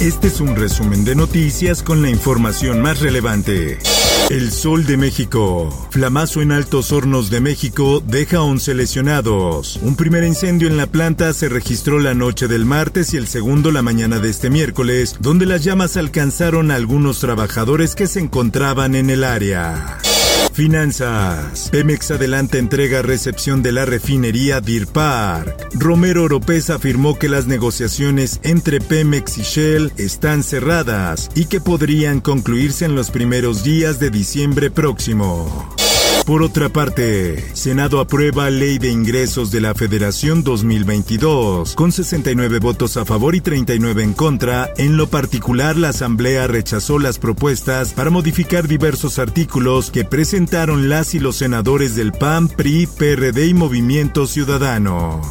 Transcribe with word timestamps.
Este 0.00 0.28
es 0.28 0.40
un 0.40 0.54
resumen 0.54 1.04
de 1.04 1.16
noticias 1.16 1.82
con 1.82 2.02
la 2.02 2.08
información 2.08 2.80
más 2.80 3.00
relevante. 3.00 3.78
El 4.30 4.52
Sol 4.52 4.86
de 4.86 4.96
México. 4.96 5.88
Flamazo 5.90 6.40
en 6.40 6.52
Altos 6.52 6.92
Hornos 6.92 7.30
de 7.30 7.40
México 7.40 8.00
deja 8.06 8.40
11 8.40 8.74
lesionados. 8.74 9.76
Un 9.82 9.96
primer 9.96 10.22
incendio 10.22 10.68
en 10.68 10.76
la 10.76 10.86
planta 10.86 11.32
se 11.32 11.48
registró 11.48 11.98
la 11.98 12.14
noche 12.14 12.46
del 12.46 12.64
martes 12.64 13.12
y 13.12 13.16
el 13.16 13.26
segundo 13.26 13.72
la 13.72 13.82
mañana 13.82 14.20
de 14.20 14.30
este 14.30 14.50
miércoles, 14.50 15.16
donde 15.18 15.46
las 15.46 15.64
llamas 15.64 15.96
alcanzaron 15.96 16.70
a 16.70 16.76
algunos 16.76 17.18
trabajadores 17.18 17.96
que 17.96 18.06
se 18.06 18.20
encontraban 18.20 18.94
en 18.94 19.10
el 19.10 19.24
área. 19.24 19.98
Finanzas. 20.58 21.68
Pemex 21.70 22.10
adelanta 22.10 22.58
entrega 22.58 23.00
recepción 23.00 23.62
de 23.62 23.70
la 23.70 23.84
refinería 23.84 24.60
Deer 24.60 24.88
Park. 24.88 25.68
Romero 25.74 26.24
Oropés 26.24 26.68
afirmó 26.68 27.16
que 27.16 27.28
las 27.28 27.46
negociaciones 27.46 28.40
entre 28.42 28.80
Pemex 28.80 29.38
y 29.38 29.42
Shell 29.42 29.92
están 29.98 30.42
cerradas 30.42 31.30
y 31.36 31.44
que 31.44 31.60
podrían 31.60 32.20
concluirse 32.20 32.86
en 32.86 32.96
los 32.96 33.12
primeros 33.12 33.62
días 33.62 34.00
de 34.00 34.10
diciembre 34.10 34.68
próximo. 34.68 35.76
Por 36.28 36.42
otra 36.42 36.68
parte, 36.68 37.42
Senado 37.54 38.00
aprueba 38.00 38.50
Ley 38.50 38.76
de 38.76 38.90
Ingresos 38.90 39.50
de 39.50 39.62
la 39.62 39.74
Federación 39.74 40.44
2022, 40.44 41.74
con 41.74 41.90
69 41.90 42.58
votos 42.58 42.98
a 42.98 43.06
favor 43.06 43.34
y 43.34 43.40
39 43.40 44.02
en 44.02 44.12
contra. 44.12 44.70
En 44.76 44.98
lo 44.98 45.06
particular, 45.06 45.78
la 45.78 45.88
Asamblea 45.88 46.46
rechazó 46.46 46.98
las 46.98 47.18
propuestas 47.18 47.94
para 47.94 48.10
modificar 48.10 48.68
diversos 48.68 49.18
artículos 49.18 49.90
que 49.90 50.04
presentaron 50.04 50.90
las 50.90 51.14
y 51.14 51.18
los 51.18 51.36
senadores 51.36 51.96
del 51.96 52.12
PAN, 52.12 52.48
PRI, 52.48 52.86
PRD 52.86 53.46
y 53.46 53.54
Movimiento 53.54 54.26
Ciudadano. 54.26 55.22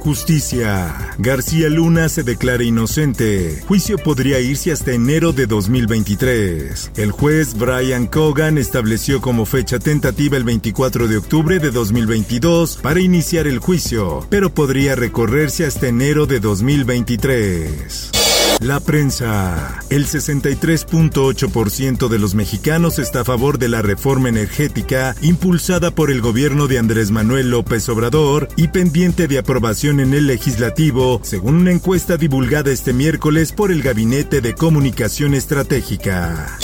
Justicia. 0.00 1.14
García 1.18 1.68
Luna 1.68 2.08
se 2.08 2.22
declara 2.22 2.62
inocente. 2.62 3.62
Juicio 3.66 3.98
podría 3.98 4.40
irse 4.40 4.72
hasta 4.72 4.92
enero 4.92 5.32
de 5.32 5.46
2023. 5.46 6.92
El 6.96 7.10
juez 7.10 7.54
Brian 7.54 8.06
Cogan 8.06 8.58
estableció 8.58 9.20
como 9.20 9.46
fecha 9.46 9.78
tentativa 9.78 10.36
el 10.36 10.44
24 10.44 11.08
de 11.08 11.16
octubre 11.16 11.58
de 11.58 11.70
2022 11.70 12.78
para 12.82 13.00
iniciar 13.00 13.46
el 13.46 13.58
juicio, 13.58 14.26
pero 14.30 14.52
podría 14.54 14.94
recorrerse 14.94 15.66
hasta 15.66 15.88
enero 15.88 16.26
de 16.26 16.40
2023. 16.40 18.17
La 18.60 18.80
prensa. 18.80 19.80
El 19.88 20.06
63.8% 20.06 22.08
de 22.08 22.18
los 22.18 22.34
mexicanos 22.34 22.98
está 22.98 23.20
a 23.20 23.24
favor 23.24 23.58
de 23.58 23.68
la 23.68 23.82
reforma 23.82 24.28
energética 24.28 25.14
impulsada 25.22 25.92
por 25.92 26.10
el 26.10 26.20
gobierno 26.20 26.66
de 26.66 26.78
Andrés 26.78 27.12
Manuel 27.12 27.50
López 27.50 27.88
Obrador 27.88 28.48
y 28.56 28.68
pendiente 28.68 29.28
de 29.28 29.38
aprobación 29.38 30.00
en 30.00 30.12
el 30.12 30.26
legislativo, 30.26 31.20
según 31.22 31.54
una 31.56 31.70
encuesta 31.70 32.16
divulgada 32.16 32.72
este 32.72 32.92
miércoles 32.92 33.52
por 33.52 33.70
el 33.70 33.82
Gabinete 33.82 34.40
de 34.40 34.54
Comunicación 34.54 35.34
Estratégica. 35.34 36.58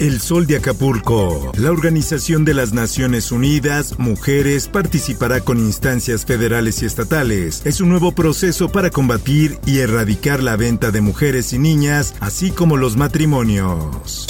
El 0.00 0.18
Sol 0.18 0.46
de 0.46 0.56
Acapulco. 0.56 1.52
La 1.58 1.70
Organización 1.70 2.46
de 2.46 2.54
las 2.54 2.72
Naciones 2.72 3.30
Unidas, 3.32 3.98
Mujeres, 3.98 4.66
participará 4.66 5.42
con 5.42 5.58
instancias 5.58 6.24
federales 6.24 6.82
y 6.82 6.86
estatales. 6.86 7.60
Es 7.66 7.82
un 7.82 7.90
nuevo 7.90 8.12
proceso 8.12 8.72
para 8.72 8.88
combatir 8.88 9.58
y 9.66 9.80
erradicar 9.80 10.42
la 10.42 10.56
venta 10.56 10.90
de 10.90 11.02
mujeres 11.02 11.52
y 11.52 11.58
niñas, 11.58 12.14
así 12.20 12.50
como 12.50 12.78
los 12.78 12.96
matrimonios. 12.96 14.26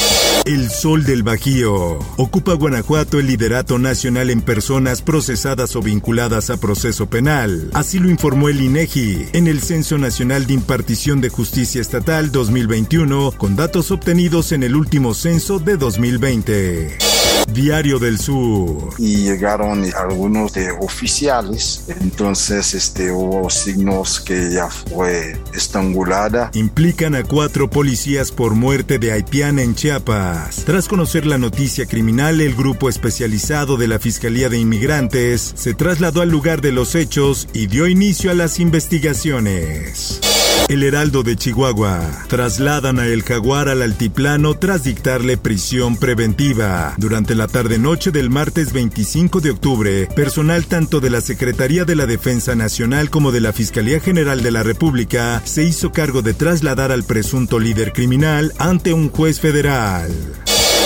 El 0.47 0.71
Sol 0.71 1.05
del 1.05 1.23
Bajío. 1.23 1.99
Ocupa 2.17 2.55
Guanajuato 2.55 3.19
el 3.19 3.27
liderato 3.27 3.79
nacional 3.79 4.31
en 4.31 4.41
personas 4.41 5.03
procesadas 5.03 5.77
o 5.77 5.83
vinculadas 5.83 6.49
a 6.51 6.59
proceso 6.59 7.07
penal. 7.11 7.71
Así 7.75 7.99
lo 7.99 8.09
informó 8.09 8.49
el 8.49 8.61
INEGI 8.61 9.27
en 9.35 9.47
el 9.47 9.61
Censo 9.61 9.99
Nacional 9.99 10.47
de 10.47 10.55
Impartición 10.55 11.21
de 11.21 11.29
Justicia 11.29 11.81
Estatal 11.81 12.33
2021, 12.33 13.33
con 13.37 13.55
datos 13.55 13.91
obtenidos 13.91 14.53
en 14.53 14.63
el 14.63 14.77
último 14.77 15.15
censo 15.15 15.59
de 15.59 15.77
2020. 15.77 17.10
Diario 17.53 17.99
del 17.99 18.19
Sur. 18.19 18.95
Y 18.99 19.25
llegaron 19.25 19.85
algunos 19.97 20.53
de 20.53 20.71
oficiales, 20.71 21.85
entonces 22.01 22.75
este, 22.75 23.11
hubo 23.11 23.51
signos 23.51 24.21
que 24.21 24.49
ella 24.49 24.69
fue 24.69 25.39
estrangulada. 25.53 26.51
Implican 26.55 27.15
a 27.15 27.25
cuatro 27.25 27.69
policías 27.69 28.31
por 28.31 28.55
muerte 28.55 28.99
de 28.99 29.13
haitiana 29.13 29.63
en 29.63 29.75
Chiapas. 29.75 30.65
Tras 30.65 30.89
conocer 30.89 31.27
la 31.27 31.39
noticia 31.39 31.87
criminal, 31.87 32.41
el 32.41 32.55
grupo 32.55 32.89
especializado 32.89 33.77
de 33.77 33.89
la 33.89 33.99
Fiscalía 33.99 34.49
de 34.49 34.59
Inmigrantes 34.59 35.53
se 35.55 35.75
trasladó 35.75 36.23
al 36.23 36.31
lugar 36.31 36.61
de 36.61 36.73
los 36.73 36.95
hechos 36.95 37.49
y 37.53 37.67
dio 37.67 37.87
inicio 37.87 38.31
a 38.31 38.35
las 38.35 38.61
investigaciones. 38.61 40.21
El 40.69 40.83
Heraldo 40.83 41.23
de 41.23 41.37
Chihuahua. 41.37 42.01
Trasladan 42.29 42.99
a 42.99 43.07
El 43.07 43.23
Jaguar 43.23 43.69
al 43.69 43.83
altiplano 43.83 44.55
tras 44.55 44.85
dictarle 44.85 45.37
prisión 45.37 45.97
preventiva. 45.97 46.95
Durante 46.97 47.35
la 47.35 47.49
tarde-noche 47.49 48.11
del 48.11 48.31
martes 48.31 48.73
25 48.73 49.41
de 49.41 49.51
octubre, 49.51 50.09
personal 50.15 50.67
tanto 50.67 51.01
de 51.01 51.11
la 51.11 51.21
Secretaría 51.21 51.85
de 51.85 51.97
la 51.97 52.07
Defensa 52.07 52.55
Nacional 52.55 53.11
como 53.11 53.33
de 53.33 53.41
la 53.41 53.53
Fiscalía 53.53 54.01
General 54.01 54.43
de 54.43 54.51
la 54.51 54.63
República 54.63 55.43
se 55.45 55.65
hizo 55.65 55.93
cargo 55.93 56.23
de 56.23 56.35
trasladar 56.35 56.93
al 56.93 57.05
presunto 57.05 57.59
líder 57.59 57.93
criminal 57.93 58.53
ante 58.59 58.93
un 58.93 59.09
juez 59.09 59.41
federal. 59.41 60.11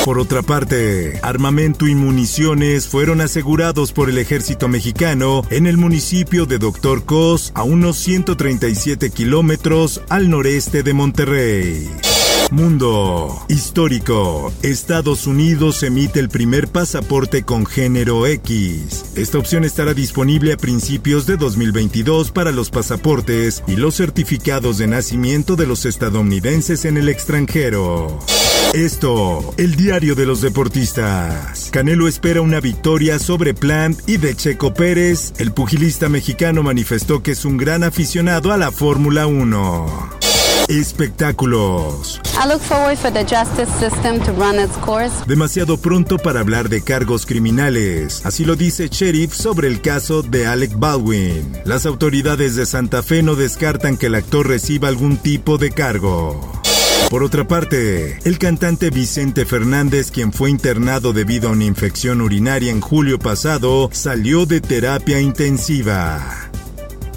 Por 0.05 0.19
otra 0.19 0.43
parte, 0.43 1.19
armamento 1.23 1.87
y 1.87 1.95
municiones 1.95 2.89
fueron 2.89 3.23
asegurados 3.23 3.93
por 3.93 4.11
el 4.11 4.19
ejército 4.19 4.69
mexicano 4.69 5.41
en 5.49 5.67
el 5.67 5.79
municipio 5.79 6.45
de 6.45 6.59
Doctor 6.59 7.07
Cos, 7.07 7.53
a 7.55 7.63
unos 7.63 7.97
137 7.97 9.09
kilómetros 9.09 10.03
al 10.11 10.29
noreste 10.29 10.83
de 10.83 10.93
Monterrey. 10.93 12.14
Mundo 12.51 13.45
histórico. 13.49 14.53
Estados 14.63 15.27
Unidos 15.27 15.83
emite 15.83 16.21
el 16.21 16.29
primer 16.29 16.69
pasaporte 16.69 17.43
con 17.43 17.67
género 17.67 18.27
X. 18.27 19.13
Esta 19.17 19.39
opción 19.39 19.65
estará 19.65 19.95
disponible 19.95 20.53
a 20.53 20.57
principios 20.57 21.27
de 21.27 21.37
2022 21.37 22.31
para 22.31 22.53
los 22.53 22.71
pasaportes 22.71 23.63
y 23.67 23.77
los 23.77 23.97
certificados 23.97 24.79
de 24.79 24.87
nacimiento 24.87 25.57
de 25.57 25.67
los 25.67 25.85
estadounidenses 25.87 26.85
en 26.85 26.97
el 26.97 27.09
extranjero. 27.09 28.19
Esto, 28.73 29.55
el 29.57 29.77
diario 29.77 30.15
de 30.15 30.27
los 30.27 30.41
deportistas. 30.41 31.69
Canelo 31.71 32.09
espera 32.09 32.41
una 32.41 32.61
victoria 32.61 33.19
sobre 33.19 33.55
Plant 33.55 34.01
y 34.09 34.17
de 34.17 34.35
Checo 34.35 34.75
Pérez. 34.75 35.33
El 35.39 35.53
pugilista 35.53 36.09
mexicano 36.09 36.63
manifestó 36.63 37.23
que 37.23 37.33
es 37.33 37.45
un 37.45 37.57
gran 37.57 37.85
aficionado 37.85 38.53
a 38.53 38.57
la 38.57 38.73
Fórmula 38.73 39.27
1. 39.27 40.34
Espectáculos. 40.69 42.21
I 42.43 42.49
look 42.49 42.61
forward 42.61 42.97
for 42.97 43.13
the 43.13 43.23
justice 43.25 43.71
system 43.79 44.19
to 44.21 44.33
run 44.33 44.59
its 44.59 44.75
course. 44.79 45.13
Demasiado 45.27 45.77
pronto 45.77 46.17
para 46.17 46.41
hablar 46.41 46.71
de 46.71 46.83
cargos 46.83 47.27
criminales. 47.27 48.25
Así 48.25 48.47
lo 48.47 48.57
dice 48.57 48.89
Sheriff 48.89 49.35
sobre 49.35 49.69
el 49.69 49.83
caso 49.83 50.23
de 50.23 50.47
Alec 50.47 50.79
Baldwin. 50.79 51.53
Las 51.67 51.85
autoridades 51.85 52.57
de 52.57 52.65
Santa 52.65 53.03
Fe 53.03 53.23
no 53.23 53.35
descartan 53.35 53.99
que 53.99 54.07
el 54.07 54.15
actor 54.15 54.49
reciba 54.49 54.89
algún 54.89 55.19
tipo 55.19 55.59
de 55.59 55.71
cargo. 55.71 56.41
Por 57.11 57.23
otra 57.23 57.47
parte, 57.47 58.19
el 58.25 58.39
cantante 58.39 58.89
Vicente 58.89 59.45
Fernández, 59.45 60.11
quien 60.11 60.33
fue 60.33 60.49
internado 60.49 61.13
debido 61.13 61.51
a 61.51 61.53
una 61.53 61.65
infección 61.65 62.23
urinaria 62.23 62.71
en 62.71 62.81
julio 62.81 63.19
pasado, 63.19 63.91
salió 63.93 64.47
de 64.47 64.63
terapia 64.63 65.21
intensiva. 65.21 66.51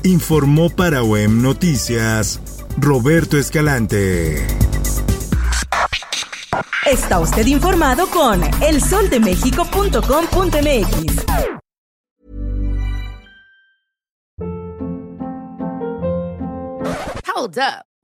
Informó 0.03 0.69
para 0.69 1.01
OEM 1.01 1.41
Noticias 1.41 2.41
Roberto 2.79 3.37
Escalante. 3.37 4.45
Está 6.85 7.19
usted 7.19 7.47
informado 7.47 8.07
con 8.07 8.39
elsoldemexico.com.mx. 8.61 11.25
Hold 17.35 17.57
up. 17.57 17.83